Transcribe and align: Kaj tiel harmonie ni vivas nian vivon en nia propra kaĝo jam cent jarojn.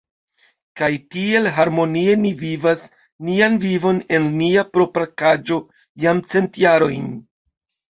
Kaj 0.79 0.87
tiel 1.15 1.49
harmonie 1.57 2.15
ni 2.23 2.33
vivas 2.41 2.87
nian 3.29 3.61
vivon 3.69 4.03
en 4.19 4.29
nia 4.43 4.67
propra 4.75 5.11
kaĝo 5.27 5.63
jam 6.07 6.29
cent 6.35 6.65
jarojn. 6.69 7.11